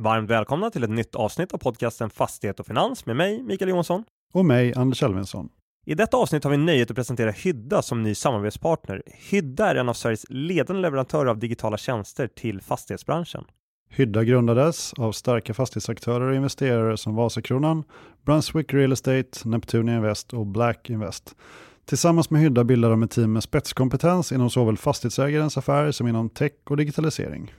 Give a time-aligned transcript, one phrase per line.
[0.00, 4.04] Varmt välkomna till ett nytt avsnitt av podcasten Fastighet och Finans med mig, Mikael Johansson.
[4.32, 5.48] Och mig, Anders Elfvinsson.
[5.86, 9.02] I detta avsnitt har vi nöjet att presentera Hydda som ny samarbetspartner.
[9.30, 13.44] Hydda är en av Sveriges ledande leverantörer av digitala tjänster till fastighetsbranschen.
[13.90, 17.84] Hydda grundades av starka fastighetsaktörer och investerare som Vasakronan,
[18.24, 21.36] Brunswick Real Estate, Neptunia Invest och Black Invest.
[21.84, 26.28] Tillsammans med Hydda bildar de ett team med spetskompetens inom såväl fastighetsägarens affär som inom
[26.28, 27.52] tech och digitalisering.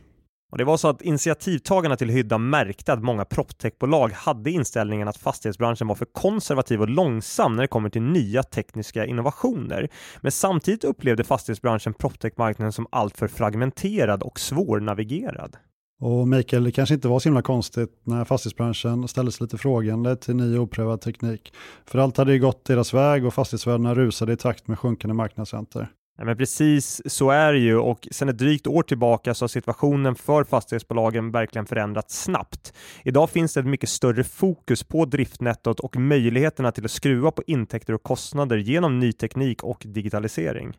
[0.51, 5.17] Och det var så att initiativtagarna till Hydda märkte att många proptechbolag hade inställningen att
[5.17, 9.89] fastighetsbranschen var för konservativ och långsam när det kommer till nya tekniska innovationer.
[10.21, 15.55] Men samtidigt upplevde fastighetsbranschen proptechmarknaden som alltför fragmenterad och svårnavigerad.
[16.01, 20.15] Och Mikael, det kanske inte var så himla konstigt när fastighetsbranschen ställde sig lite frågande
[20.15, 21.53] till ny oprövad teknik.
[21.85, 25.87] För allt hade ju gått deras väg och fastighetsvärdena rusade i takt med sjunkande marknadsräntor.
[26.17, 29.47] Ja, men precis så är det ju och sedan ett drygt år tillbaka så har
[29.47, 32.73] situationen för fastighetsbolagen verkligen förändrats snabbt.
[33.03, 37.43] Idag finns det ett mycket större fokus på driftnettot och möjligheterna till att skruva på
[37.47, 40.73] intäkter och kostnader genom ny teknik och digitalisering.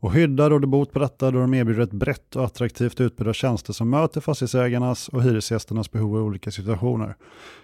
[0.00, 3.32] Och Hydda råder bot på detta då de erbjuder ett brett och attraktivt utbud av
[3.32, 7.16] tjänster som möter fastighetsägarnas och hyresgästernas behov i olika situationer.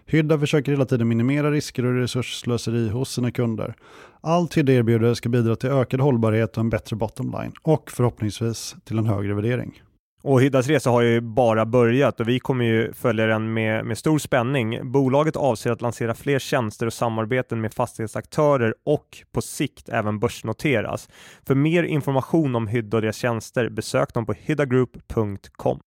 [0.07, 3.75] Hydda försöker hela tiden minimera risker och resursslöseri hos sina kunder.
[4.21, 8.77] Allt Hydda erbjuder ska bidra till ökad hållbarhet och en bättre bottom line och förhoppningsvis
[8.85, 9.83] till en högre värdering.
[10.25, 13.99] Och Hyddas resa har ju bara börjat och vi kommer ju följa den med, med
[13.99, 14.93] stor spänning.
[14.93, 21.09] Bolaget avser att lansera fler tjänster och samarbeten med fastighetsaktörer och på sikt även börsnoteras.
[21.47, 25.81] För mer information om Hydda och deras tjänster besök dem på hyddagroup.com.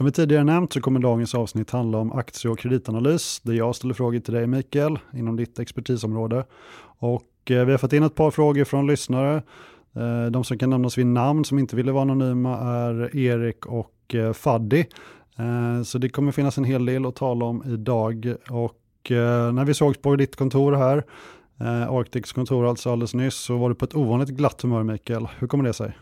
[0.00, 3.76] Som vi tidigare nämnt så kommer dagens avsnitt handla om aktie och kreditanalys, där jag
[3.76, 6.44] ställer frågor till dig Mikael, inom ditt expertisområde.
[6.98, 9.42] Och eh, vi har fått in ett par frågor från lyssnare.
[9.96, 14.14] Eh, de som kan nämnas vid namn som inte ville vara anonyma är Erik och
[14.14, 14.86] eh, Faddi.
[15.84, 18.34] Så det kommer finnas en hel del att tala om idag.
[18.50, 19.10] Och
[19.52, 21.04] när vi sågs på ditt kontor här,
[21.88, 25.28] Arctics kontor alltså alldeles nyss, så var du på ett ovanligt glatt humör Mikael.
[25.38, 25.96] Hur kommer det sig?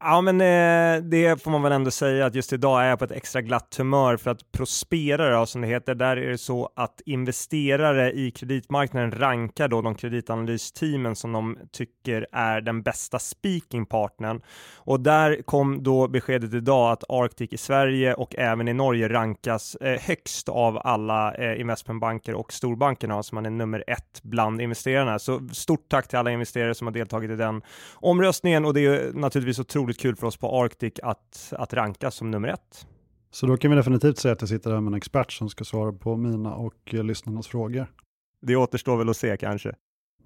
[0.00, 3.04] Ja, men eh, det får man väl ändå säga att just idag är jag på
[3.04, 7.00] ett extra glatt humör för att Prospera, som det heter, där är det så att
[7.06, 14.42] investerare i kreditmarknaden rankar då de kreditanalysteamen som de tycker är den bästa speakingpartnern.
[14.76, 19.74] Och där kom då beskedet idag att Arctic i Sverige och även i Norge rankas
[19.74, 25.18] eh, högst av alla eh, investmentbanker och storbankerna, så man är nummer ett bland investerarna.
[25.18, 27.62] Så stort tack till alla investerare som har deltagit i den
[27.94, 32.14] omröstningen och det är naturligtvis otroligt otroligt kul för oss på Arctic att, att rankas
[32.14, 32.86] som nummer ett.
[33.30, 35.64] Så då kan vi definitivt säga att jag sitter här med en expert som ska
[35.64, 37.86] svara på mina och eh, lyssnarnas frågor.
[38.42, 39.74] Det återstår väl att se kanske.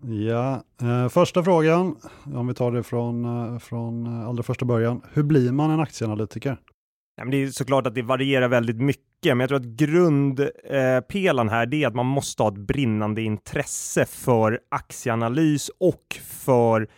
[0.03, 1.97] Ja, eh, första frågan,
[2.35, 5.03] om vi tar det från, eh, från eh, allra första början.
[5.13, 6.59] Hur blir man en aktieanalytiker?
[7.17, 11.49] Ja, men det är såklart att det varierar väldigt mycket, men jag tror att grundpelaren
[11.49, 16.89] eh, här är att man måste ha ett brinnande intresse för aktieanalys och för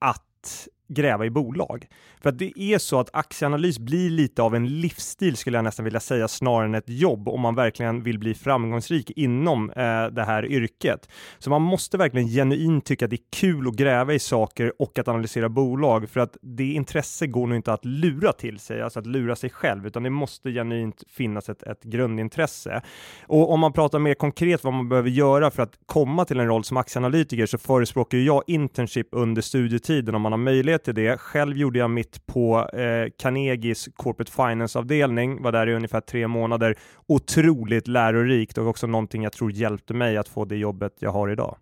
[0.00, 1.86] att gräva i bolag.
[2.22, 5.84] För att det är så att aktieanalys blir lite av en livsstil skulle jag nästan
[5.84, 10.24] vilja säga snarare än ett jobb om man verkligen vill bli framgångsrik inom eh, det
[10.24, 11.08] här yrket.
[11.38, 14.98] Så man måste verkligen genuint tycka att det är kul att gräva i saker och
[14.98, 18.98] att analysera bolag för att det intresse går nog inte att lura till sig, alltså
[18.98, 22.82] att lura sig själv, utan det måste genuint finnas ett, ett grundintresse.
[23.26, 26.46] Och om man pratar mer konkret vad man behöver göra för att komma till en
[26.46, 31.20] roll som aktieanalytiker så förespråkar jag internship under studietiden om man har möjlighet till det.
[31.20, 36.78] Själv gjorde jag mitt på eh, Carnegies Corporate Finance-avdelning, var där i ungefär tre månader.
[37.06, 41.28] Otroligt lärorikt och också någonting jag tror hjälpte mig att få det jobbet jag har
[41.28, 41.56] idag.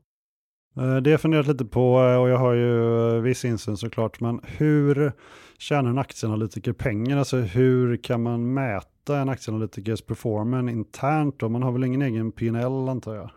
[0.77, 3.77] Eh, det har jag funderat lite på eh, och jag har ju eh, viss insyn
[3.77, 5.13] såklart, men hur
[5.59, 7.19] tjänar en aktieanalytiker pengar?
[7.19, 11.43] Alltså hur kan man mäta en aktieanalytikers performance internt?
[11.43, 13.31] Och man har väl ingen egen PNL antar jag?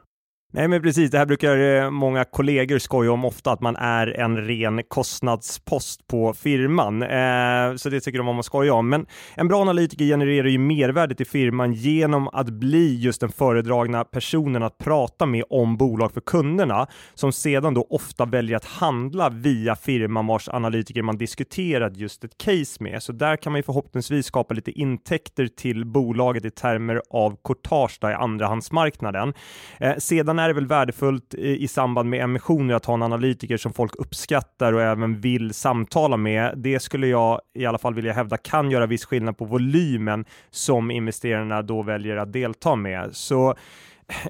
[0.55, 1.11] Nej, men precis.
[1.11, 6.07] Det här brukar eh, många kollegor skoja om ofta, att man är en ren kostnadspost
[6.07, 7.03] på firman.
[7.03, 8.89] Eh, så det tycker de om att skoja om.
[8.89, 9.05] Men
[9.35, 14.63] en bra analytiker genererar ju mervärde till firman genom att bli just den föredragna personen
[14.63, 19.75] att prata med om bolag för kunderna, som sedan då ofta väljer att handla via
[19.75, 23.03] firman vars analytiker man diskuterat just ett case med.
[23.03, 27.99] Så där kan man ju förhoppningsvis skapa lite intäkter till bolaget i termer av courtage
[28.03, 29.33] i andrahandsmarknaden.
[29.79, 33.57] Eh, sedan är det väl värdefullt i, i samband med emissioner att ha en analytiker
[33.57, 36.53] som folk uppskattar och även vill samtala med.
[36.57, 40.91] Det skulle jag i alla fall vilja hävda kan göra viss skillnad på volymen som
[40.91, 43.09] investerarna då väljer att delta med.
[43.11, 43.55] Så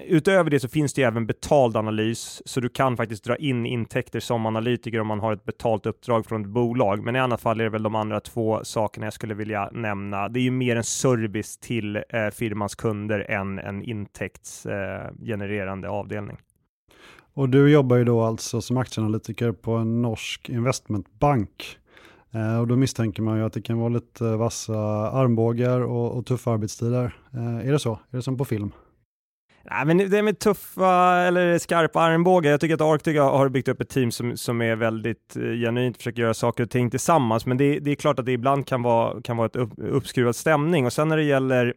[0.08, 3.66] Utöver det så finns det ju även betald analys, så du kan faktiskt dra in
[3.66, 7.04] intäkter som analytiker om man har ett betalt uppdrag från ett bolag.
[7.04, 10.30] Men i annat fall är det väl de andra två sakerna jag skulle vilja nämna.
[10.30, 12.02] Det är ju mer en service till eh,
[12.34, 16.38] firmans kunder än en intäktsgenererande eh, avdelning.
[17.34, 21.78] Och du jobbar ju då alltså som aktieanalytiker på en norsk investmentbank.
[22.34, 24.78] Eh, och då misstänker man ju att det kan vara lite vassa
[25.12, 27.16] armbågar och, och tuffa arbetstider.
[27.34, 27.92] Eh, är det så?
[27.92, 28.72] Är det som på film?
[29.72, 32.52] Nej, men det med tuffa eller skarpa armbågar.
[32.52, 35.98] Jag tycker att Arctic har byggt upp ett team som, som är väldigt eh, genuint,
[35.98, 37.46] försöker göra saker och ting tillsammans.
[37.46, 40.36] Men det, det är klart att det ibland kan vara, kan vara ett upp, uppskruvad
[40.36, 40.86] stämning.
[40.86, 41.74] Och sen när det gäller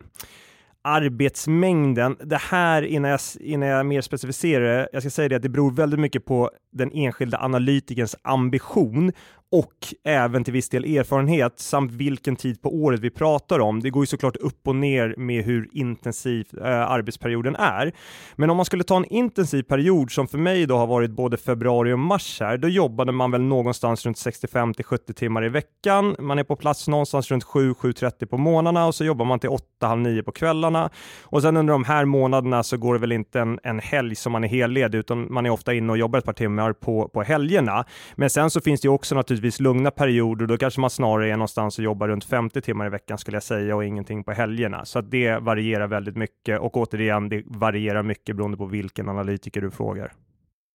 [0.87, 2.17] arbetsmängden.
[2.21, 5.49] Det här, innan jag, innan jag mer specificerar det, jag ska säga det att det
[5.49, 9.13] beror väldigt mycket på den enskilda analytikerns ambition
[9.53, 13.81] och även till viss del erfarenhet samt vilken tid på året vi pratar om.
[13.81, 17.93] Det går ju såklart upp och ner med hur intensiv eh, arbetsperioden är.
[18.35, 21.37] Men om man skulle ta en intensiv period som för mig då har varit både
[21.37, 25.49] februari och mars här, då jobbade man väl någonstans runt 65 till 70 timmar i
[25.49, 26.17] veckan.
[26.19, 29.51] Man är på plats någonstans runt 7-7.30 på morgnarna och så jobbar man till
[29.81, 30.91] 8-9 på kvällarna.
[31.23, 34.33] Och sen under de här månaderna så går det väl inte en, en helg som
[34.33, 37.23] man är helledig, utan man är ofta inne och jobbar ett par timmar på, på
[37.23, 37.85] helgerna.
[38.15, 41.29] Men sen så finns det ju också naturligtvis naturligtvis lugna perioder, då kanske man snarare
[41.29, 44.33] är någonstans och jobbar runt 50 timmar i veckan skulle jag säga och ingenting på
[44.33, 44.85] helgerna.
[44.85, 49.61] Så att det varierar väldigt mycket och återigen, det varierar mycket beroende på vilken analytiker
[49.61, 50.13] du frågar.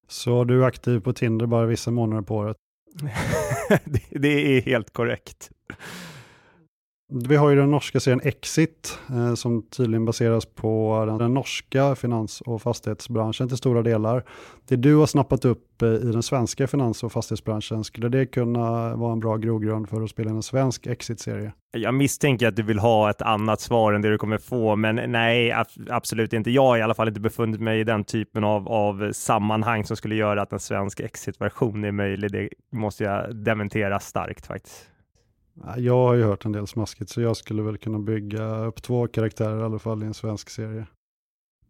[0.07, 2.57] Så du är aktiv på Tinder bara vissa månader på året?
[3.85, 5.49] det, det är helt korrekt.
[7.13, 11.95] Vi har ju den norska serien Exit eh, som tydligen baseras på den, den, norska
[11.95, 14.23] finans och fastighetsbranschen till stora delar.
[14.67, 18.95] Det du har snappat upp eh, i den svenska finans och fastighetsbranschen, skulle det kunna
[18.95, 21.53] vara en bra grogrund för att spela in en svensk Exit-serie?
[21.71, 25.11] Jag misstänker att du vill ha ett annat svar än det du kommer få, men
[25.11, 25.53] nej,
[25.89, 26.51] absolut inte.
[26.51, 29.97] Jag har i alla fall inte befunnit mig i den typen av, av sammanhang som
[29.97, 32.31] skulle göra att en svensk Exit-version är möjlig.
[32.31, 34.91] Det måste jag dementera starkt faktiskt.
[35.77, 39.07] Jag har ju hört en del smaskigt så jag skulle väl kunna bygga upp två
[39.07, 40.87] karaktärer i alla fall i en svensk serie.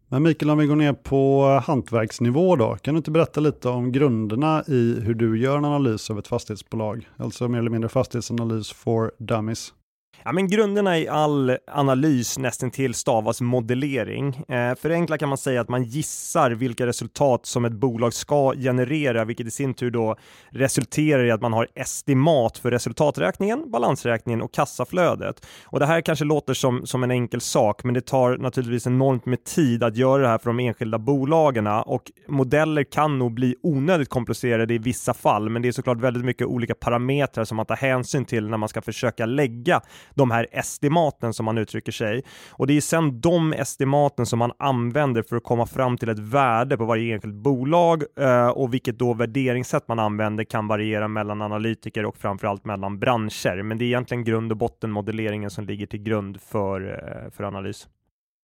[0.08, 3.92] Men Mikael, om vi går ner på hantverksnivå då, kan du inte berätta lite om
[3.92, 7.08] grunderna i hur du gör en analys av ett fastighetsbolag?
[7.16, 9.74] Alltså mer eller mindre fastighetsanalys for dummies.
[10.24, 14.28] Ja, men grunderna i all analys nästan till stavas modellering.
[14.48, 19.24] Eh, förenklat kan man säga att man gissar vilka resultat som ett bolag ska generera,
[19.24, 20.16] vilket i sin tur då
[20.50, 25.46] resulterar i att man har estimat för resultaträkningen, balansräkningen och kassaflödet.
[25.64, 29.26] Och det här kanske låter som, som en enkel sak, men det tar naturligtvis enormt
[29.26, 33.56] med tid att göra det här för de enskilda bolagen och modeller kan nog bli
[33.62, 37.66] onödigt komplicerade i vissa fall, men det är såklart väldigt mycket olika parametrar som man
[37.66, 39.80] tar hänsyn till när man ska försöka lägga
[40.14, 42.22] de här estimaten som man uttrycker sig.
[42.50, 46.18] Och det är sedan de estimaten som man använder för att komma fram till ett
[46.18, 51.42] värde på varje enskilt bolag eh, och vilket då värderingssätt man använder kan variera mellan
[51.42, 53.62] analytiker och framförallt mellan branscher.
[53.62, 57.44] Men det är egentligen grund och botten modelleringen som ligger till grund för, eh, för
[57.44, 57.88] analys.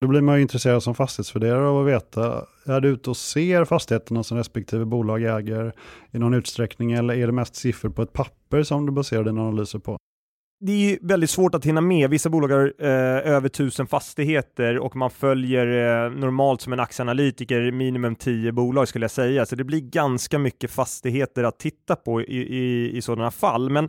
[0.01, 3.65] Då blir man ju intresserad som fastighetsvärderare av att veta, är du ute och ser
[3.65, 5.73] fastigheterna som respektive bolag äger
[6.11, 9.41] i någon utsträckning eller är det mest siffror på ett papper som du baserar dina
[9.41, 9.99] analyser på?
[10.61, 12.11] Det är väldigt svårt att hinna med.
[12.11, 17.73] Vissa bolag har eh, över tusen fastigheter och man följer eh, normalt som en aktieanalytiker
[17.73, 19.47] minimum tio bolag skulle jag säga.
[19.47, 23.71] Så det blir ganska mycket fastigheter att titta på i, i, i sådana fall.
[23.71, 23.89] Men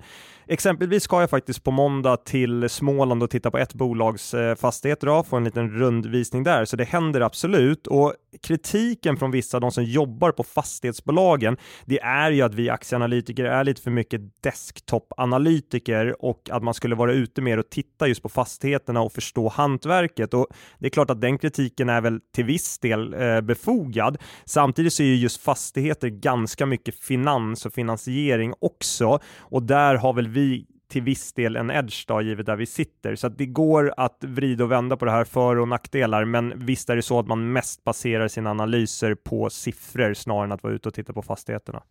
[0.51, 5.09] Exempelvis ska jag faktiskt på måndag till Småland och titta på ett bolags eh, fastigheter
[5.09, 7.87] och få en liten rundvisning där, så det händer absolut.
[7.87, 12.69] Och kritiken från vissa av de som jobbar på fastighetsbolagen, det är ju att vi
[12.69, 18.07] aktieanalytiker är lite för mycket desktop-analytiker och att man skulle vara ute mer och titta
[18.07, 20.33] just på fastigheterna och förstå hantverket.
[20.33, 20.47] Och
[20.79, 24.17] det är klart att den kritiken är väl till viss del eh, befogad.
[24.45, 30.13] Samtidigt så är ju just fastigheter ganska mycket finans och finansiering också och där har
[30.13, 33.15] väl vi vi till viss del en edge då, givet där vi sitter.
[33.15, 36.53] Så att det går att vrida och vända på det här för och nackdelar, men
[36.55, 40.63] visst är det så att man mest baserar sina analyser på siffror snarare än att
[40.63, 41.83] vara ute och titta på fastigheterna.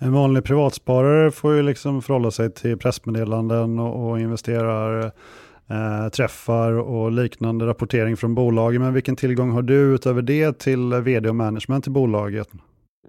[0.00, 5.12] En vanlig privatsparare får ju liksom förhålla sig till pressmeddelanden och, och investerar
[5.70, 8.82] eh, träffar och liknande rapportering från bolagen.
[8.82, 12.48] Men vilken tillgång har du utöver det till eh, vd och management i bolaget?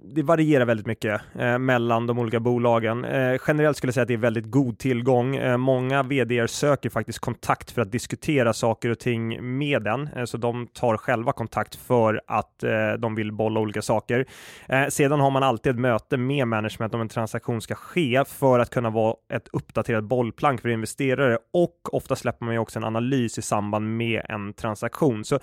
[0.02, 3.04] Det varierar väldigt mycket eh, mellan de olika bolagen.
[3.04, 5.36] Eh, generellt skulle jag säga att det är väldigt god tillgång.
[5.36, 10.24] Eh, många vd söker faktiskt kontakt för att diskutera saker och ting med den, eh,
[10.24, 14.26] så de tar själva kontakt för att eh, de vill bolla olika saker.
[14.68, 18.58] Eh, sedan har man alltid ett möte med management om en transaktion ska ske för
[18.58, 22.84] att kunna vara ett uppdaterat bollplank för investerare och ofta släpper man ju också en
[22.84, 25.24] analys i samband med en transaktion.
[25.24, 25.38] Så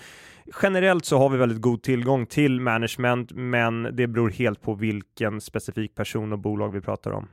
[0.61, 5.41] generellt så har vi väldigt god tillgång till management, men det beror helt på vilken
[5.41, 7.27] specifik person och bolag vi pratar om.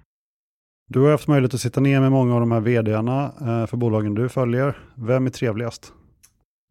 [0.89, 3.77] Du har haft möjlighet att sitta ner med många av de här vdarna eh, för
[3.77, 4.79] bolagen du följer.
[4.95, 5.93] Vem är trevligast?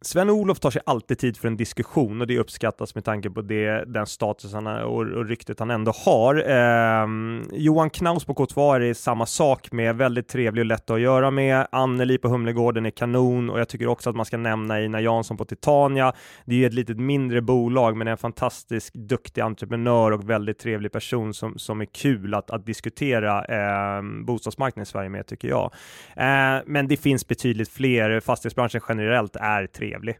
[0.05, 3.83] Sven-Olof tar sig alltid tid för en diskussion och det uppskattas med tanke på det,
[3.87, 6.35] den status han och, och ryktet han ändå har.
[6.35, 7.07] Eh,
[7.51, 11.67] Johan Knaus på K2 är samma sak med, väldigt trevlig och lätt att göra med.
[11.71, 15.37] Anneli på Humlegården är kanon och jag tycker också att man ska nämna Ina Jansson
[15.37, 16.13] på Titania.
[16.45, 20.91] Det är ju ett litet mindre bolag men en fantastisk duktig entreprenör och väldigt trevlig
[20.91, 25.73] person som, som är kul att, att diskutera eh, bostadsmarknaden i Sverige med tycker jag.
[26.15, 28.19] Eh, men det finns betydligt fler.
[28.19, 30.15] Fastighetsbranschen generellt är trevlig trevlig.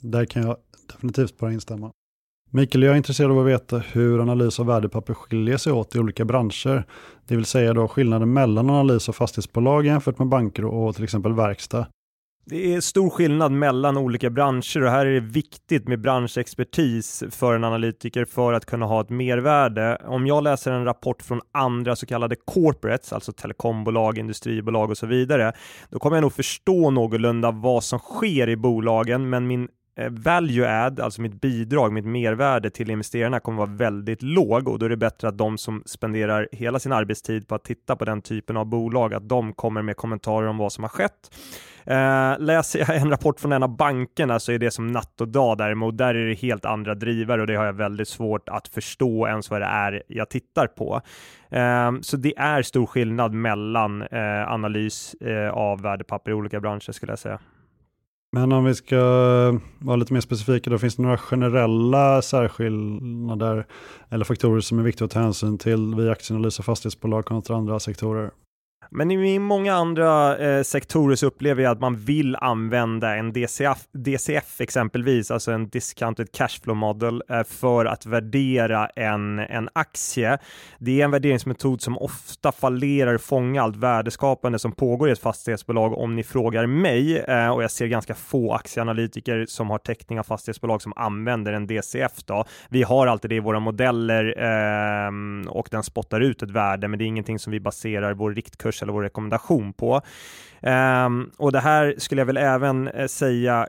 [0.00, 0.56] Där kan jag
[0.92, 1.90] definitivt bara instämma.
[2.50, 5.98] Mikael, jag är intresserad av att veta hur analys av värdepapper skiljer sig åt i
[5.98, 6.84] olika branscher.
[7.26, 11.32] Det vill säga då skillnaden mellan analys av fastighetsbolag jämfört med banker och till exempel
[11.32, 11.86] verkstad.
[12.46, 17.54] Det är stor skillnad mellan olika branscher och här är det viktigt med branschexpertis för
[17.54, 19.98] en analytiker för att kunna ha ett mervärde.
[20.04, 25.06] Om jag läser en rapport från andra så kallade corporates, alltså telekombolag, industribolag och så
[25.06, 25.52] vidare,
[25.90, 30.68] då kommer jag nog förstå någorlunda vad som sker i bolagen, men min Eh, value
[30.68, 34.90] add, alltså mitt bidrag, mitt mervärde till investerarna kommer vara väldigt låg och då är
[34.90, 38.56] det bättre att de som spenderar hela sin arbetstid på att titta på den typen
[38.56, 41.30] av bolag, att de kommer med kommentarer om vad som har skett
[41.86, 45.28] Eh, läser jag en rapport från en av bankerna så är det som natt och
[45.28, 45.98] dag däremot.
[45.98, 49.50] Där är det helt andra drivare och det har jag väldigt svårt att förstå ens
[49.50, 51.00] vad det är jag tittar på.
[51.50, 56.92] Eh, så det är stor skillnad mellan eh, analys eh, av värdepapper i olika branscher
[56.92, 57.38] skulle jag säga.
[58.34, 63.66] Men om vi ska eh, vara lite mer specifika, då finns det några generella särskillnader
[64.10, 67.80] eller faktorer som är viktiga att ta hänsyn till vid aktieanalys av fastighetsbolag kontra andra
[67.80, 68.30] sektorer?
[68.96, 73.78] Men i många andra eh, sektorer så upplever jag att man vill använda en DCF,
[73.92, 80.38] DCF exempelvis, alltså en discounted cashflow model eh, för att värdera en, en aktie.
[80.78, 85.98] Det är en värderingsmetod som ofta fallerar fånga allt värdeskapande som pågår i ett fastighetsbolag
[85.98, 90.22] om ni frågar mig eh, och jag ser ganska få aktieanalytiker som har täckning av
[90.22, 92.12] fastighetsbolag som använder en DCF.
[92.24, 92.44] Då.
[92.68, 96.98] Vi har alltid det i våra modeller ehm, och den spottar ut ett värde, men
[96.98, 100.00] det är ingenting som vi baserar vår riktkurs eller vår rekommendation på.
[100.62, 103.68] Um, och det här skulle jag väl även eh, säga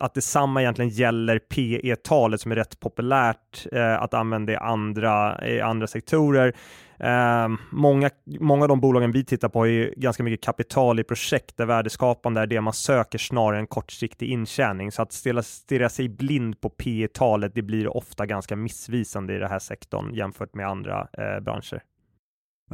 [0.00, 5.60] att detsamma egentligen gäller PE-talet som är rätt populärt eh, att använda i andra, i
[5.60, 6.54] andra sektorer.
[6.98, 11.04] Eh, många, många av de bolagen vi tittar på har ju ganska mycket kapital i
[11.04, 14.92] projekt där värdeskapande är det man söker snarare än kortsiktig intjäning.
[14.92, 19.58] Så att stirra sig blind på PE-talet, det blir ofta ganska missvisande i den här
[19.58, 21.82] sektorn jämfört med andra eh, branscher.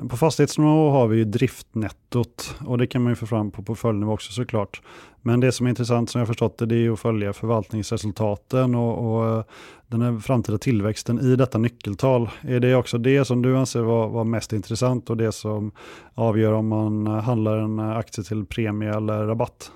[0.08, 4.12] På fastighetsnivå har vi ju driftnettot och det kan man ju få fram på portföljnivå
[4.12, 4.82] också såklart.
[5.22, 9.14] Men det som är intressant som jag förstått det, det är att följa förvaltningsresultaten och,
[9.14, 9.44] och eh,
[9.86, 12.30] den här framtida tillväxten i detta nyckeltal.
[12.40, 15.72] Är det också det som du anser vara var mest intressant och det som
[16.14, 19.72] avgör om man handlar en aktie till premie eller rabatt?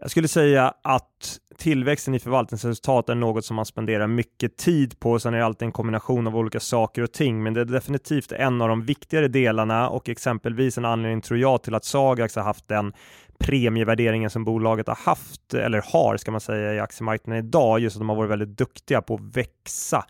[0.00, 5.18] Jag skulle säga att tillväxten i förvaltningsresultat är något som man spenderar mycket tid på.
[5.18, 8.32] Sen är det alltid en kombination av olika saker och ting, men det är definitivt
[8.32, 12.42] en av de viktigare delarna och exempelvis en anledning tror jag till att Sagax har
[12.42, 12.92] haft den
[13.38, 18.00] premievärderingen som bolaget har haft, eller har ska man säga, i aktiemarknaden idag, just att
[18.00, 20.04] de har varit väldigt duktiga på att växa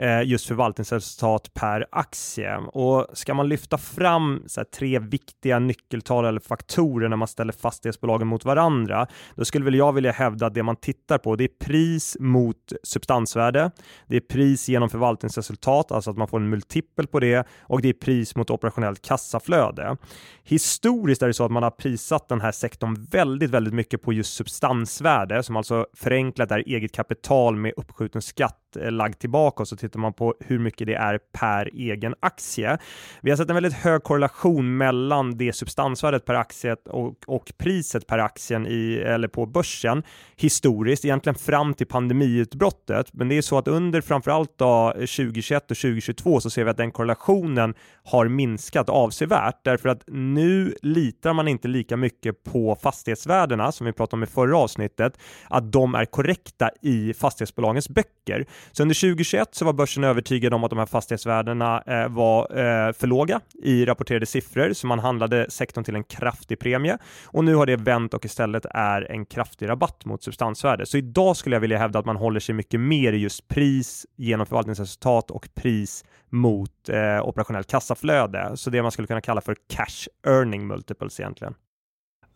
[0.00, 2.56] Eh, just förvaltningsresultat per aktie.
[2.56, 7.52] Och ska man lyfta fram så här, tre viktiga nyckeltal eller faktorer när man ställer
[7.52, 11.44] fastighetsbolagen mot varandra, då skulle väl jag vilja hävda att det man tittar på, det
[11.44, 13.70] är pris mot substansvärde.
[14.06, 17.88] Det är pris genom förvaltningsresultat, alltså att man får en multipel på det och det
[17.88, 19.96] är pris mot operationellt kassaflöde.
[20.44, 24.12] Historiskt är det så att man har prissatt den här sektorn väldigt, väldigt mycket på
[24.12, 29.68] just substansvärde som alltså förenklat är eget kapital med uppskjuten skatt Eh, lagd tillbaka och
[29.68, 32.78] så tittar man på hur mycket det är per egen aktie.
[33.22, 38.06] Vi har sett en väldigt hög korrelation mellan det substansvärdet per aktie och, och priset
[38.06, 40.02] per aktien i, eller på börsen
[40.36, 43.12] historiskt, egentligen fram till pandemiutbrottet.
[43.12, 46.76] Men det är så att under framförallt då 2021 och 2022 så ser vi att
[46.76, 53.72] den korrelationen har minskat avsevärt därför att nu litar man inte lika mycket på fastighetsvärdena
[53.72, 58.46] som vi pratade om i förra avsnittet, att de är korrekta i fastighetsbolagens böcker.
[58.72, 62.92] Så under 2021 så var börsen övertygad om att de här fastighetsvärdena eh, var eh,
[62.92, 67.54] för låga i rapporterade siffror, så man handlade sektorn till en kraftig premie och nu
[67.54, 70.86] har det vänt och istället är en kraftig rabatt mot substansvärde.
[70.86, 74.06] Så idag skulle jag vilja hävda att man håller sig mycket mer i just pris
[74.16, 78.52] genom förvaltningsresultat och pris mot eh, operationellt kassaflöde.
[78.54, 81.54] Så det man skulle kunna kalla för cash earning multiples egentligen.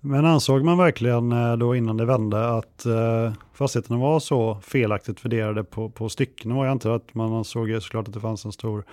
[0.05, 5.25] Men ansåg man verkligen eh, då innan det vände att eh, fastigheterna var så felaktigt
[5.25, 6.65] värderade på, på stycknivå?
[6.65, 8.85] Jag antar att man ansåg såklart att det fanns en stor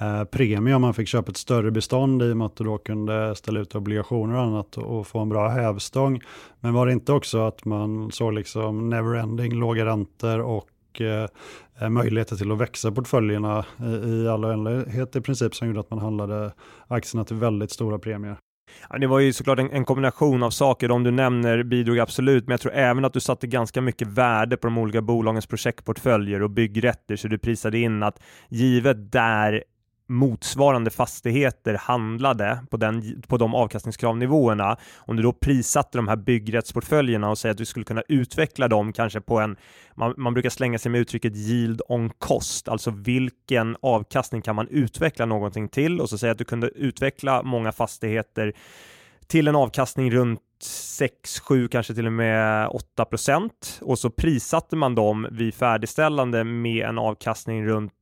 [0.00, 2.78] eh, premie om man fick köpa ett större bestånd i och med att du då
[2.78, 6.20] kunde ställa ut obligationer och annat och, få en bra hävstång.
[6.60, 10.68] Men var det inte också att man såg liksom neverending låga räntor och
[11.90, 13.64] möjligheter till att växa portföljerna
[14.06, 16.52] i all oändlighet i princip som gjorde att man handlade
[16.88, 18.36] aktierna till väldigt stora premier?
[18.90, 20.88] Ja, det var ju såklart en, en, kombination av saker.
[20.88, 24.56] De du nämner bidrog absolut, men jag tror även att du satte ganska mycket värde
[24.56, 29.64] på de olika bolagens projektportföljer och byggrätter, så du prisade in att givet där
[30.08, 34.76] motsvarande fastigheter handlade på, den, på de avkastningskravnivåerna.
[34.96, 38.92] Om du då prissatte de här byggrättsportföljerna och säger att du skulle kunna utveckla dem
[38.92, 39.56] kanske på en,
[39.94, 44.68] man, man brukar slänga sig med uttrycket yield on cost, alltså vilken avkastning kan man
[44.68, 48.52] utveckla någonting till och så säga att du kunde utveckla många fastigheter
[49.26, 54.76] till en avkastning runt 6, 7, kanske till och med 8 procent och så prissatte
[54.76, 57.92] man dem vid färdigställande med en avkastning runt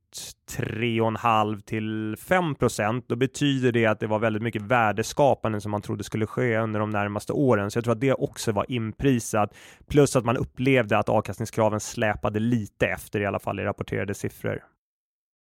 [0.57, 5.81] 3,5 till 5 procent, då betyder det att det var väldigt mycket värdeskapande som man
[5.81, 7.71] trodde skulle ske under de närmaste åren.
[7.71, 9.53] Så jag tror att det också var inprisat.
[9.89, 14.63] Plus att man upplevde att avkastningskraven släpade lite efter i alla fall i rapporterade siffror.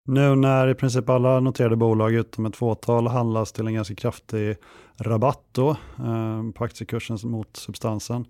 [0.09, 4.57] Nu när i princip alla noterade bolag utom ett fåtal handlas till en ganska kraftig
[5.01, 8.25] rabatt då, eh, på aktiekursen mot substansen,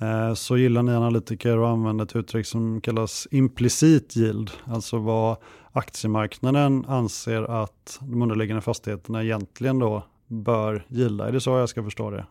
[0.00, 5.36] eh, så gillar ni analytiker att använda ett uttryck som kallas implicit yield, alltså vad
[5.72, 11.28] aktiemarknaden anser att de underliggande fastigheterna egentligen då bör gilla.
[11.28, 12.26] Är det så jag ska förstå det?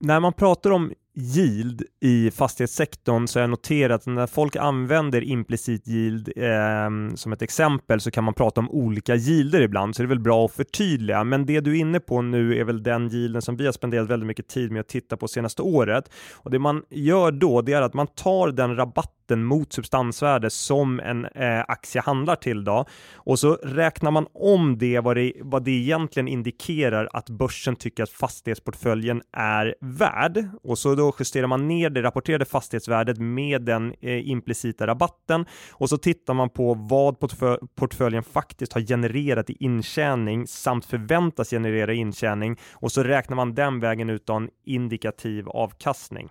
[0.00, 5.24] När man pratar om yield i fastighetssektorn så har jag noterat att när folk använder
[5.24, 10.02] implicit yield eh, som ett exempel så kan man prata om olika yielder ibland så
[10.02, 11.24] det är väl bra att förtydliga.
[11.24, 14.08] Men det du är inne på nu är väl den yielden som vi har spenderat
[14.08, 16.10] väldigt mycket tid med att titta på senaste året.
[16.34, 18.76] Och Det man gör då det är att man tar den
[19.24, 22.84] skatten mot substansvärde som en eh, aktie handlar till då.
[23.14, 28.02] Och så räknar man om det vad, det vad det egentligen indikerar att börsen tycker
[28.02, 30.48] att fastighetsportföljen är värd.
[30.62, 35.46] Och så då då justerar man ner det rapporterade fastighetsvärdet med den eh, implicita rabatten.
[35.72, 41.50] Och så tittar man på vad portfölj portföljen faktiskt har genererat i intjäning samt förväntas
[41.50, 42.56] generera intjäning.
[42.72, 46.28] Och så räknar man den vägen ut en indikativ avkastning.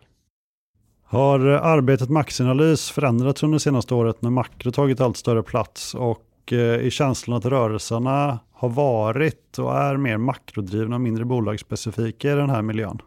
[1.13, 6.53] Har arbetet med aktieanalys förändrats under senaste året när makro tagit allt större plats och
[6.53, 12.35] eh, i känslan att rörelserna har varit och är mer makrodrivna och mindre bolagsspecifika i
[12.35, 13.01] den här miljön?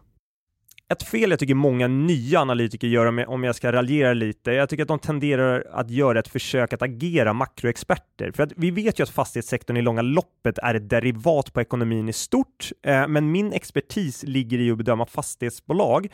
[0.89, 4.83] ett fel jag tycker många nya analytiker gör, om jag ska raljera lite, jag tycker
[4.83, 8.31] att de tenderar att göra ett försök att agera makroexperter.
[8.31, 12.09] För att vi vet ju att fastighetssektorn i långa loppet är ett derivat på ekonomin
[12.09, 16.07] i stort, eh, men min expertis ligger i att bedöma fastighetsbolag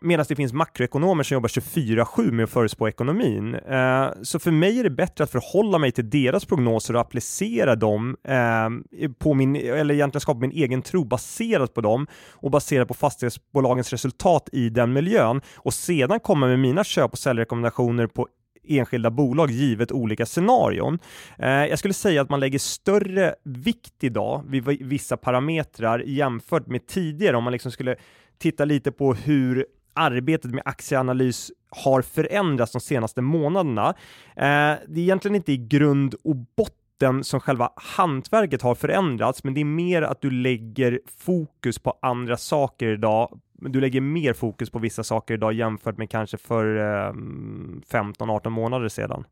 [0.00, 3.54] medan det finns makroekonomer som jobbar 24-7 med att förutspå ekonomin.
[3.54, 7.76] Eh, så för mig är det bättre att förhålla mig till deras prognoser och applicera
[7.76, 12.88] dem eh, på min, eller egentligen skapa min egen tro baserat på dem och baserat
[12.88, 18.28] på fastighetsbolagens resultat i den miljön och sedan komma med mina köp och säljrekommendationer på
[18.64, 20.98] enskilda bolag givet olika scenarion.
[21.38, 26.86] Eh, jag skulle säga att man lägger större vikt idag vid vissa parametrar jämfört med
[26.86, 27.96] tidigare om man liksom skulle
[28.38, 33.88] titta lite på hur arbetet med aktieanalys har förändrats de senaste månaderna.
[34.36, 39.54] Eh, det är egentligen inte i grund och botten som själva hantverket har förändrats, men
[39.54, 43.40] det är mer att du lägger fokus på andra saker idag.
[43.52, 48.88] Du lägger mer fokus på vissa saker idag jämfört med kanske för eh, 15-18 månader
[48.88, 49.24] sedan.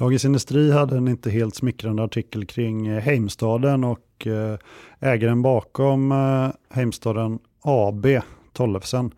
[0.00, 4.58] Dagens Industri hade en inte helt smickrande artikel kring eh, Heimstaden och eh,
[5.00, 8.06] ägaren bakom eh, Heimstaden AB,
[8.52, 9.10] Tollefsen,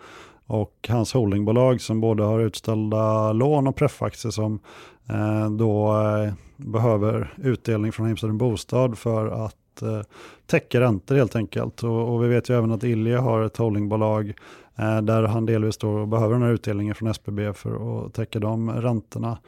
[0.53, 4.61] och hans holdingbolag som både har utställda lån och preffaktier som
[5.09, 10.01] eh, då eh, behöver utdelning från Heimstaden Bostad för att eh,
[10.47, 11.83] täcka räntor helt enkelt.
[11.83, 14.33] Och, och, vi vet ju även att Ilja har ett holdingbolag
[14.77, 18.71] eh, där han delvis då behöver den här utdelningen från SBB för att täcka de
[18.71, 19.39] räntorna.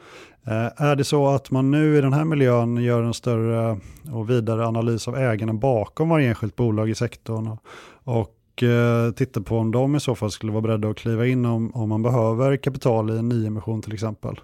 [0.43, 3.79] Eh, är det så att man nu i den här miljön gör en större
[4.13, 7.59] och vidare analys av ägarna bakom varje enskilt bolag i sektorn och,
[8.03, 8.31] och
[8.63, 11.71] Eh, titta på om de i så fall skulle vara beredda att kliva in om,
[11.75, 14.39] om man behöver kapital i en nyemission till exempel.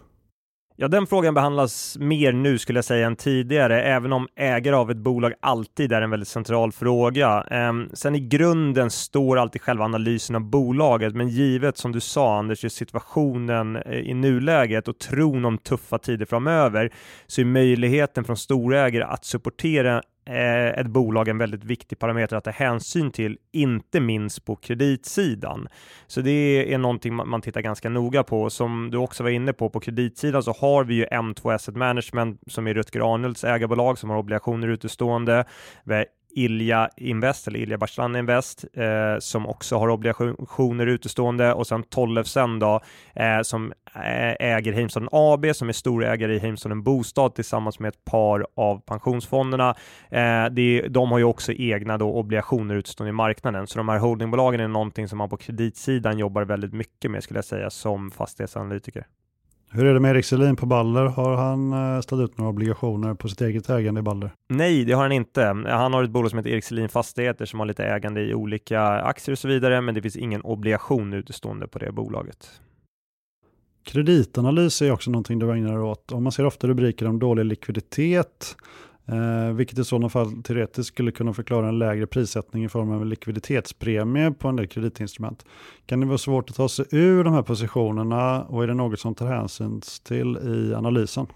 [0.82, 4.92] Ja, den frågan behandlas mer nu skulle jag säga än tidigare, även om ägare av
[4.92, 7.42] ett bolag alltid är en väldigt central fråga.
[7.42, 12.38] Ehm, sen i grunden står alltid själva analysen av bolaget, men givet som du sa
[12.40, 16.94] Anders, just situationen eh, i nuläget och tron om tuffa tider framöver,
[17.28, 22.44] så är möjligheten från storägare att supportera Eh, ett bolag en väldigt viktig parameter att
[22.44, 25.68] ta hänsyn till, inte minst på kreditsidan.
[26.08, 28.50] Så det är någonting man tittar ganska noga på.
[28.50, 32.42] Som du också var inne på, på kreditsidan så har vi ju M2 Asset Management
[32.48, 35.46] som är Rutger Arnolds ägarbolag som har obligationer utestående.
[35.84, 41.68] Vi har Ilja Invest, eller Ilja Barslan Invest, eh, som också har obligationer utestående och
[41.68, 42.82] sen Tollefsen då,
[43.16, 43.74] eh, som
[44.40, 49.76] äger Heimstaden AB, som är storägare i Heimstaden Bostad tillsammans med ett par av pensionsfonderna.
[50.12, 53.98] Eh, det, de har ju också egna då obligationer utestående i marknaden, så de här
[53.98, 58.12] holdingbolagen är någonting som man på kreditsidan jobbar väldigt mycket med skulle jag säga som
[58.12, 59.06] fastighetsanalytiker.
[59.74, 61.06] Hur är det med Erik Selin på Baller?
[61.06, 64.32] Har han eh, ställt ut några obligationer på sitt eget ägande i Baller?
[64.50, 65.44] Nej, det har han inte.
[65.68, 68.82] Han har ett bolag som heter Erik Selin Fastigheter som har lite ägande i olika
[68.82, 72.48] aktier och så vidare, men det finns ingen obligation utestående på det bolaget.
[73.84, 76.12] Kreditanalys är också någonting du ägnar dig åt.
[76.12, 78.56] Om man ser ofta rubriker om dålig likviditet,
[79.06, 83.02] Eh, vilket i sådana fall teoretiskt skulle kunna förklara en lägre prissättning i form av
[83.02, 85.46] en likviditetspremie på en del kreditinstrument.
[85.86, 89.00] Kan det vara svårt att ta sig ur de här positionerna och är det något
[89.00, 91.28] som tar hänsyn till i analysen?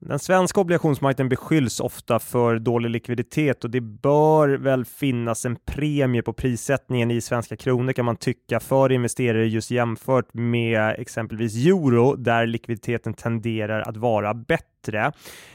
[0.00, 6.22] Den svenska obligationsmarknaden beskylls ofta för dålig likviditet och det bör väl finnas en premie
[6.22, 12.16] på prissättningen i svenska kronor kan man tycka för investerare just jämfört med exempelvis euro
[12.16, 14.77] där likviditeten tenderar att vara bättre.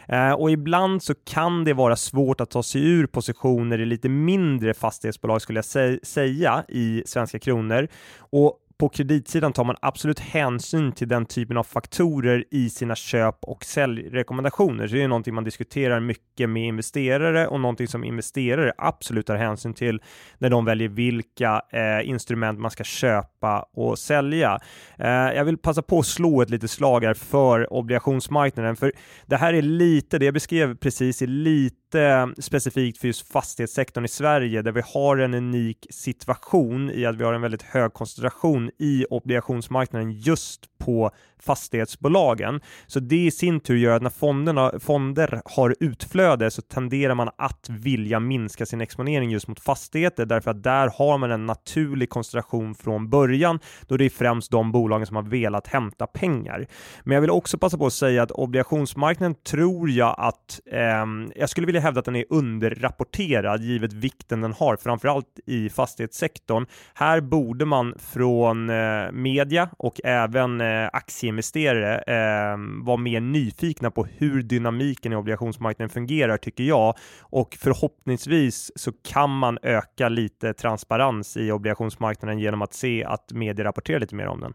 [0.08, 4.10] Eh, och ibland så kan det vara svårt att ta sig ur positioner i lite
[4.10, 7.88] mindre fastighetsbolag skulle jag säga i svenska kronor.
[8.20, 13.36] Och på kreditsidan tar man absolut hänsyn till den typen av faktorer i sina köp
[13.42, 14.88] och säljrekommendationer.
[14.88, 19.36] Så det är någonting man diskuterar mycket med investerare och någonting som investerare absolut tar
[19.36, 20.02] hänsyn till
[20.38, 24.60] när de väljer vilka eh, instrument man ska köpa och sälja.
[25.00, 28.92] Eh, jag vill passa på att slå ett litet slag här för obligationsmarknaden, för
[29.26, 34.08] det här är lite, det jag beskrev precis, är lite specifikt för just fastighetssektorn i
[34.08, 38.72] Sverige där vi har en unik situation i att vi har en väldigt hög koncentration
[38.80, 42.62] i obligationsmarknaden just på fastighetsbolagen.
[42.88, 47.30] Så det i sin tur gör att när fonderna, fonder har utflöde så tenderar man
[47.38, 52.10] att vilja minska sin exponering just mot fastigheter därför att där har man en naturlig
[52.10, 56.68] koncentration från början då det är främst de bolagen som har velat hämta pengar.
[57.04, 61.06] Men jag vill också passa på att säga att obligationsmarknaden tror jag att eh,
[61.36, 66.66] jag skulle vilja hävda att den är underrapporterad givet vikten den har, framförallt i fastighetssektorn.
[66.94, 74.06] Här borde man från eh, media och även eh, aktieinvesterare eh, var mer nyfikna på
[74.06, 81.38] hur dynamiken i obligationsmarknaden fungerar tycker jag och förhoppningsvis så kan man öka lite transparens
[81.38, 84.54] i obligationsmarknaden genom att se att media rapporterar lite mer om den.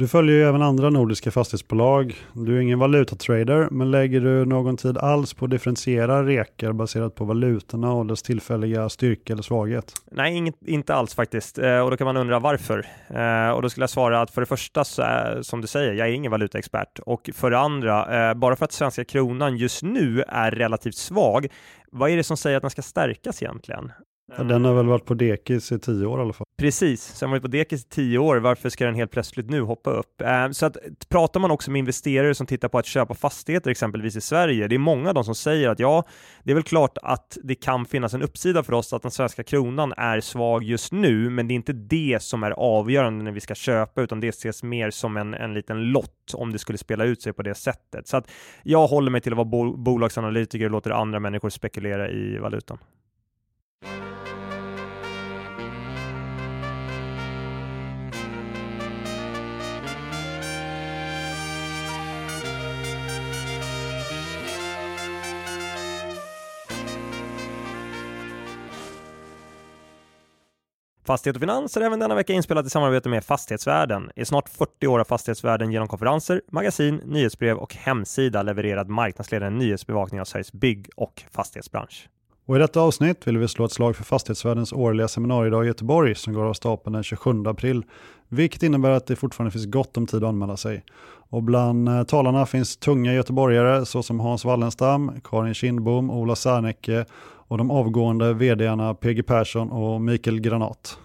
[0.00, 2.14] Du följer ju även andra nordiska fastighetsbolag.
[2.32, 7.14] Du är ingen valutatrader, men lägger du någon tid alls på att differentiera rekar baserat
[7.14, 9.94] på valutorna och dess tillfälliga styrka eller svaghet?
[10.10, 11.58] Nej, inget, inte alls faktiskt.
[11.58, 12.86] Eh, och då kan man undra varför.
[13.08, 15.92] Eh, och då skulle jag svara att för det första, så är, som du säger,
[15.92, 16.98] jag är ingen valutaexpert.
[16.98, 21.48] Och för det andra, eh, bara för att svenska kronan just nu är relativt svag,
[21.92, 23.92] vad är det som säger att den ska stärkas egentligen?
[24.36, 26.46] Ja, den har väl varit på dekis i tio år i alla fall.
[26.58, 28.36] Precis, så den har varit på dekis i tio år.
[28.36, 30.20] Varför ska den helt plötsligt nu hoppa upp?
[30.24, 30.76] Ehm, så att
[31.08, 34.74] pratar man också med investerare som tittar på att köpa fastigheter exempelvis i Sverige, det
[34.74, 36.04] är många av dem som säger att ja,
[36.42, 39.42] det är väl klart att det kan finnas en uppsida för oss att den svenska
[39.42, 43.40] kronan är svag just nu, men det är inte det som är avgörande när vi
[43.40, 47.04] ska köpa, utan det ses mer som en, en liten lott om det skulle spela
[47.04, 48.08] ut sig på det sättet.
[48.08, 48.30] Så att
[48.62, 52.78] jag håller mig till att vara bo bolagsanalytiker och låter andra människor spekulera i valutan.
[71.10, 74.10] Fastighet och Finans är även denna vecka inspelat i samarbete med Fastighetsvärlden.
[74.16, 80.20] I snart 40 år har Fastighetsvärlden genom konferenser, magasin, nyhetsbrev och hemsida levererat marknadsledande nyhetsbevakning
[80.20, 82.08] av Sveriges bygg och fastighetsbransch.
[82.46, 86.14] Och I detta avsnitt vill vi slå ett slag för Fastighetsvärdens årliga seminariedag i Göteborg
[86.14, 87.84] som går av stapeln den 27 april,
[88.28, 90.84] vilket innebär att det fortfarande finns gott om tid att anmäla sig.
[91.30, 97.04] Och bland eh, talarna finns tunga göteborgare såsom Hans Wallenstam, Karin Kindbom, Ola Särnecke
[97.50, 100.98] och de avgående vdarna PG Persson och Mikael Granat.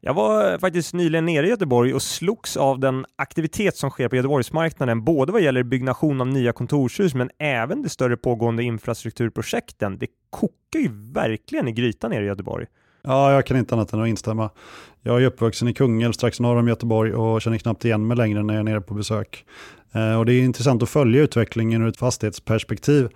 [0.00, 4.16] Jag var faktiskt nyligen nere i Göteborg och slogs av den aktivitet som sker på
[4.16, 9.98] Göteborgsmarknaden, både vad gäller byggnation av nya kontorshus men även de större pågående infrastrukturprojekten.
[9.98, 12.66] Det kokar ju verkligen i grytan nere i Göteborg.
[13.02, 14.50] Ja, jag kan inte annat än att instämma.
[15.02, 18.42] Jag är uppvuxen i Kungälv strax norr om Göteborg och känner knappt igen mig längre
[18.42, 19.44] när jag är nere på besök.
[19.92, 23.08] Eh, och det är intressant att följa utvecklingen ur ett fastighetsperspektiv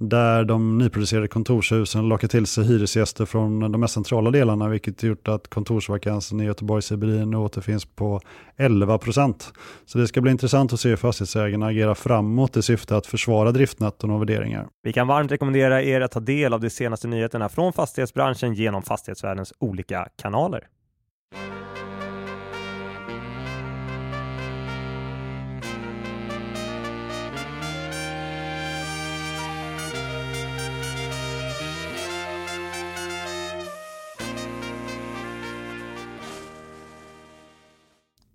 [0.00, 5.28] där de nyproducerade kontorshusen lockar till sig hyresgäster från de mest centrala delarna, vilket gjort
[5.28, 8.20] att kontorsvakansen i Göteborgs CBD nu återfinns på
[8.56, 9.52] 11 procent.
[9.86, 13.52] Så det ska bli intressant att se hur fastighetsägarna agerar framåt i syfte att försvara
[13.52, 14.68] driftnetton och värderingar.
[14.82, 18.82] Vi kan varmt rekommendera er att ta del av de senaste nyheterna från fastighetsbranschen genom
[18.82, 20.66] fastighetsvärldens olika kanaler.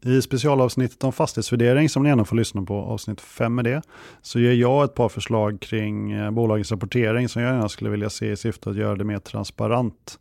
[0.06, 3.82] I specialavsnittet om fastighetsvärdering som ni gärna får lyssna på, avsnitt 5 med det,
[4.22, 8.10] så ger jag ett par förslag kring eh, bolagens rapportering som jag gärna skulle vilja
[8.10, 10.20] se i syfte att göra det mer transparent.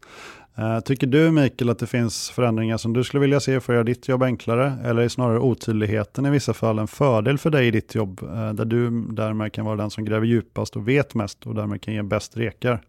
[0.57, 3.77] Eh, tycker du Mikael att det finns förändringar som du skulle vilja se för att
[3.77, 4.73] göra ditt jobb enklare?
[4.85, 8.23] Eller är snarare otydligheten i vissa fall en fördel för dig i ditt jobb?
[8.23, 11.83] Eh, där du därmed kan vara den som gräver djupast och vet mest och därmed
[11.83, 12.81] kan ge bäst rekar?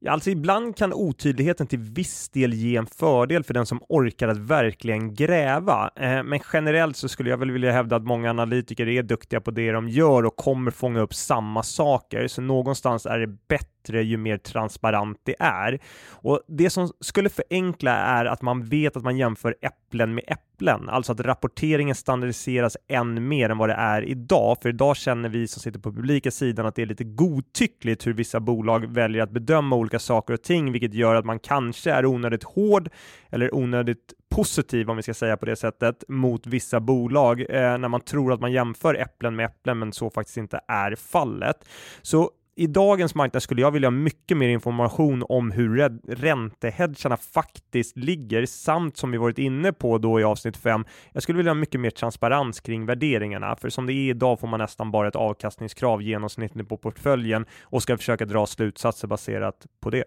[0.00, 4.28] Ja, alltså ibland kan otydligheten till viss del ge en fördel för den som orkar
[4.28, 5.90] att verkligen gräva.
[5.96, 9.50] Eh, men generellt så skulle jag väl vilja hävda att många analytiker är duktiga på
[9.50, 12.28] det de gör och kommer fånga upp samma saker.
[12.28, 15.78] Så någonstans är det bättre bättre ju mer transparent det är.
[16.10, 20.88] Och det som skulle förenkla är att man vet att man jämför äpplen med äpplen,
[20.88, 24.56] alltså att rapporteringen standardiseras än mer än vad det är idag.
[24.62, 28.12] För idag känner vi som sitter på publika sidan att det är lite godtyckligt hur
[28.12, 32.06] vissa bolag väljer att bedöma olika saker och ting, vilket gör att man kanske är
[32.06, 32.90] onödigt hård
[33.30, 37.88] eller onödigt positiv, om vi ska säga på det sättet, mot vissa bolag eh, när
[37.88, 41.64] man tror att man jämför äpplen med äpplen, men så faktiskt inte är fallet.
[42.02, 47.96] Så i dagens marknad skulle jag vilja ha mycket mer information om hur räntehedgarna faktiskt
[47.96, 50.84] ligger samt som vi varit inne på då i avsnitt 5.
[51.12, 54.48] Jag skulle vilja ha mycket mer transparens kring värderingarna, för som det är idag får
[54.48, 59.90] man nästan bara ett avkastningskrav genomsnittligt på portföljen och ska försöka dra slutsatser baserat på
[59.90, 60.04] det.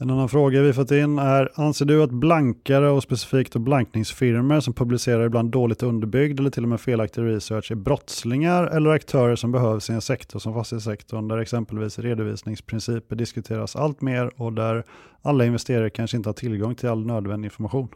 [0.00, 4.74] En annan fråga vi fått in är, anser du att blankare och specifikt blankningsfirmor som
[4.74, 9.52] publicerar ibland dåligt underbyggd eller till och med felaktig research är brottslingar eller aktörer som
[9.52, 14.84] behövs i en sektor som fastighetssektorn där exempelvis redovisningsprinciper diskuteras allt mer och där
[15.22, 17.88] alla investerare kanske inte har tillgång till all nödvändig information?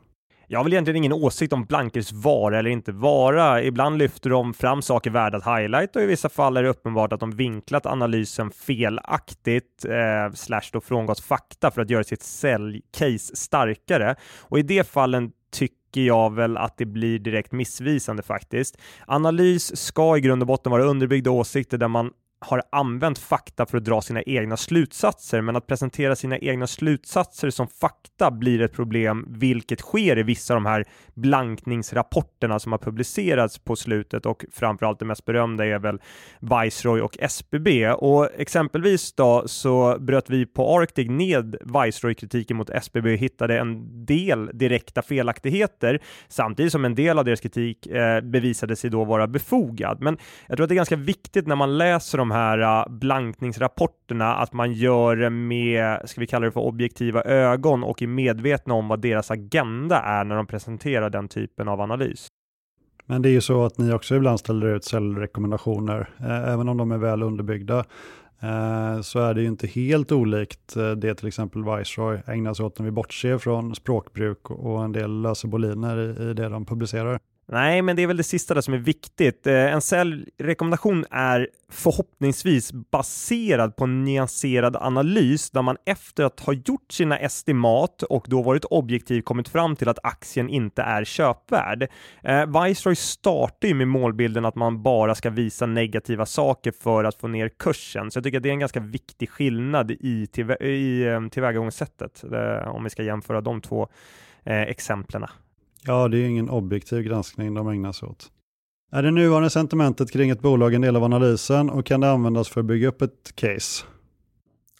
[0.50, 3.62] Jag har väl egentligen ingen åsikt om blankers vara eller inte vara.
[3.62, 7.12] Ibland lyfter de fram saker värda att highlighta och i vissa fall är det uppenbart
[7.12, 13.36] att de vinklat analysen felaktigt eh, slash då frångått fakta för att göra sitt säljcase
[13.36, 14.16] starkare.
[14.40, 18.78] Och i de fallen tycker jag väl att det blir direkt missvisande faktiskt.
[19.06, 23.78] Analys ska i grund och botten vara underbyggda åsikter där man har använt fakta för
[23.78, 28.72] att dra sina egna slutsatser, men att presentera sina egna slutsatser som fakta blir ett
[28.72, 34.44] problem, vilket sker i vissa av de här blankningsrapporterna som har publicerats på slutet och
[34.52, 35.98] framförallt det mest berömda är väl
[36.40, 37.88] Viceroy och SBB.
[37.90, 44.04] Och exempelvis då så bröt vi på Arctic ned Viceroy-kritiken mot SBB och hittade en
[44.06, 49.26] del direkta felaktigheter, samtidigt som en del av deras kritik eh, bevisade sig då vara
[49.26, 50.00] befogad.
[50.00, 54.34] Men jag tror att det är ganska viktigt när man läser de här äh, blankningsrapporterna
[54.34, 58.74] att man gör det med, ska vi kalla det för objektiva ögon och är medvetna
[58.74, 62.28] om vad deras agenda är när de presenterar den typen av analys.
[63.06, 66.76] Men det är ju så att ni också ibland ställer ut säljrekommendationer, eh, även om
[66.76, 67.84] de är väl underbyggda.
[68.40, 72.66] Eh, så är det ju inte helt olikt eh, det till exempel Viceroy ägnar sig
[72.66, 77.18] åt när vi bortser från språkbruk och en del löseboliner boliner i det de publicerar.
[77.52, 79.46] Nej, men det är väl det sista där som är viktigt.
[79.46, 86.52] Eh, en säljrekommendation är förhoppningsvis baserad på en nyanserad analys där man efter att ha
[86.52, 91.88] gjort sina estimat och då varit objektiv kommit fram till att aktien inte är köpvärd.
[92.22, 97.14] Eh, Viceroy startar ju med målbilden att man bara ska visa negativa saker för att
[97.14, 100.56] få ner kursen, så jag tycker att det är en ganska viktig skillnad i, tillvä
[100.56, 103.88] i eh, tillvägagångssättet eh, om vi ska jämföra de två
[104.44, 105.26] eh, exemplen.
[105.84, 108.30] Ja, det är ju ingen objektiv granskning de ägnar sig åt.
[108.92, 112.48] Är det nuvarande sentimentet kring ett bolag en del av analysen och kan det användas
[112.48, 113.84] för att bygga upp ett case?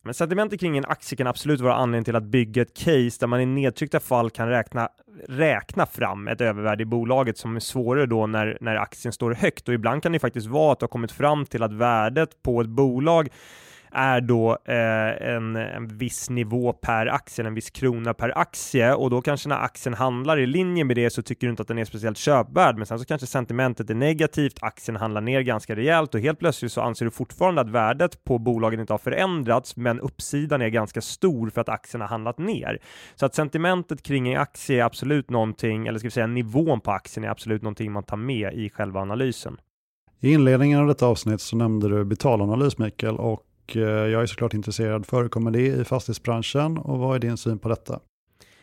[0.02, 3.26] Men sentimentet kring en aktie kan absolut vara anledning till att bygga ett case där
[3.26, 4.88] man i nedtryckta fall kan räkna,
[5.28, 9.68] räkna fram ett övervärde i bolaget som är svårare då när, när aktien står högt
[9.68, 12.60] och ibland kan det faktiskt vara att du har kommit fram till att värdet på
[12.60, 13.28] ett bolag
[13.92, 19.10] är då eh, en, en viss nivå per aktie, en viss krona per aktie och
[19.10, 21.78] då kanske när aktien handlar i linje med det så tycker du inte att den
[21.78, 26.14] är speciellt köpvärd, men sen så kanske sentimentet är negativt, aktien handlar ner ganska rejält
[26.14, 30.00] och helt plötsligt så anser du fortfarande att värdet på bolagen inte har förändrats, men
[30.00, 32.78] uppsidan är ganska stor för att aktien har handlat ner.
[33.14, 36.90] Så att sentimentet kring en aktie är absolut någonting, eller ska vi säga nivån på
[36.90, 39.56] aktien är absolut någonting man tar med i själva analysen.
[40.20, 43.42] I inledningen av detta avsnitt så nämnde du betalanalys Mikael och
[43.76, 45.06] Eh, jag är såklart intresserad.
[45.06, 48.00] Förekommer det i fastighetsbranschen och vad är din syn på detta?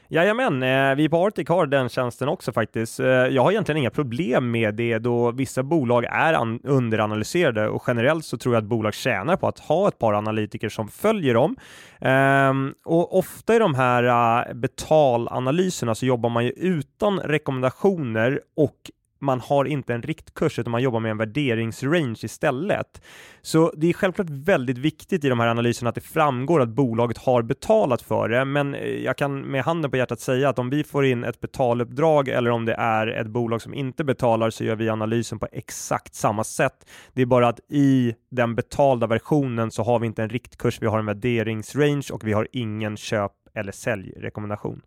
[0.07, 2.99] Jajamän, eh, vi på Arctic har den tjänsten också faktiskt.
[2.99, 8.25] Eh, jag har egentligen inga problem med det då vissa bolag är underanalyserade och generellt
[8.25, 11.55] så tror jag att bolag tjänar på att ha ett par analytiker som följer dem.
[11.99, 18.91] Ehm, och ofta i de här eh, betalanalyserna så jobbar man ju utan rekommendationer och
[19.19, 23.01] man har inte en riktkurs utan man jobbar med en värderingsrange istället.
[23.41, 27.17] Så det är självklart väldigt viktigt i de här analyserna att det framgår att bolaget
[27.17, 30.69] har betalat för det, men eh, jag kan med handen på hjärtat säga att om
[30.69, 34.63] vi får in ett betaluppdrag eller om det är ett bolag som inte betalar så
[34.63, 36.89] gör vi analysen på exakt samma sätt.
[37.13, 40.87] Det är bara att i den betalda versionen så har vi inte en riktkurs, vi
[40.87, 44.81] har en värderingsrange och vi har ingen köp eller säljrekommendation.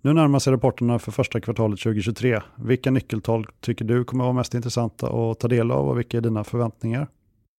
[0.00, 2.40] Nu närmar sig rapporterna för första kvartalet 2023.
[2.56, 6.20] Vilka nyckeltal tycker du kommer vara mest intressanta att ta del av och vilka är
[6.20, 7.08] dina förväntningar?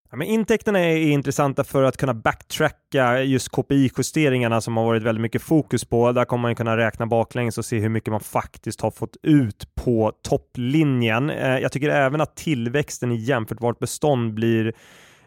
[0.09, 5.21] Ja, men intäkterna är intressanta för att kunna backtracka just KPI-justeringarna som har varit väldigt
[5.21, 6.11] mycket fokus på.
[6.11, 9.75] Där kommer man kunna räkna baklänges och se hur mycket man faktiskt har fått ut
[9.75, 11.29] på topplinjen.
[11.29, 14.73] Eh, jag tycker även att tillväxten i jämförbart bestånd blir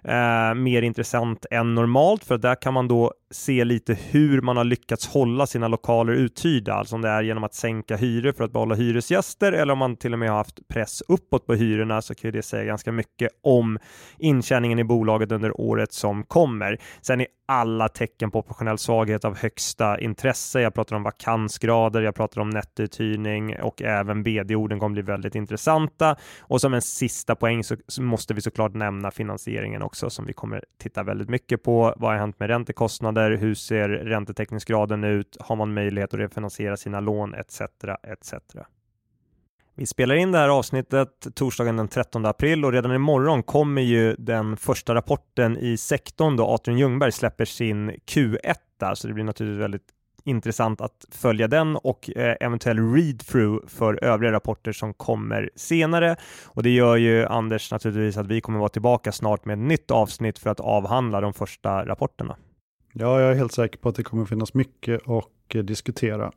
[0.04, 4.64] eh, mer intressant än normalt för där kan man då se lite hur man har
[4.64, 8.52] lyckats hålla sina lokaler uthyrda, alltså om det är genom att sänka hyror för att
[8.52, 12.14] behålla hyresgäster eller om man till och med har haft press uppåt på hyrorna så
[12.14, 13.78] kan det säga ganska mycket om
[14.18, 16.78] intjäningen i bolaget under året som kommer.
[17.02, 20.60] Sen är alla tecken på operationell svaghet av högsta intresse.
[20.60, 26.16] Jag pratar om vakansgrader, jag pratar om nettouthyrning och även BD-orden kommer bli väldigt intressanta.
[26.40, 30.32] Och som en sista poäng så, så måste vi såklart nämna finansieringen också som vi
[30.32, 31.94] kommer titta väldigt mycket på.
[31.96, 33.30] Vad har hänt med räntekostnader?
[33.30, 37.60] hur ser räntetäckningsgraden ut, har man möjlighet att refinansiera sina lån etc.
[38.02, 38.34] etc.
[39.74, 44.14] Vi spelar in det här avsnittet torsdagen den 13 april och redan imorgon kommer ju
[44.18, 49.62] den första rapporten i sektorn då Atrium Ljungberg släpper sin Q1 så det blir naturligtvis
[49.62, 49.88] väldigt
[50.24, 56.16] intressant att följa den och eh, eventuell read-through för övriga rapporter som kommer senare.
[56.46, 59.90] Och det gör ju Anders naturligtvis att vi kommer vara tillbaka snart med ett nytt
[59.90, 62.36] avsnitt för att avhandla de första rapporterna.
[62.92, 66.32] Ja, jag är helt säker på att det kommer finnas mycket att eh, diskutera.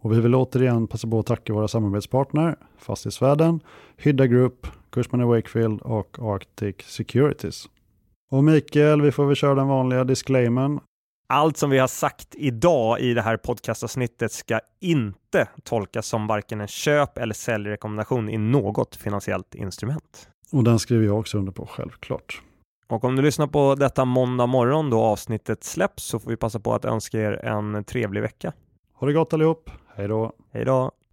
[0.00, 3.60] Och vi vill återigen passa på att tacka våra samarbetspartner Fastighetsvärlden,
[3.96, 7.68] Hydda Group, Cushman Wakefield och Arctic Securities.
[8.30, 10.80] Och Mikael, vi får väl köra den vanliga disclaimern.
[11.30, 16.60] Allt som vi har sagt idag i det här podcastavsnittet ska inte tolkas som varken
[16.60, 20.28] en köp eller säljrekommendation i något finansiellt instrument.
[20.52, 22.42] Och den skriver jag också under på, självklart.
[22.86, 26.60] Och om du lyssnar på detta måndag morgon då avsnittet släpps så får vi passa
[26.60, 28.52] på att önska er en trevlig vecka.
[28.94, 29.70] Ha det gott allihop.
[29.96, 30.32] Hej då.
[30.52, 30.92] Hej då.